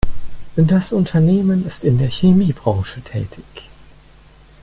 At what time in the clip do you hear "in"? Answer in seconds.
1.83-1.99